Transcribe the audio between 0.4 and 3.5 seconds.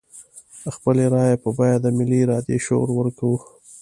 د خپلې رايې په بيه د ملي ارادې شعار ورکوو.